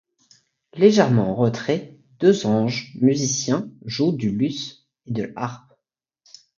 [0.73, 5.73] Légèrement en retrait, deux anges musiciens jouent du luth et de la harpe.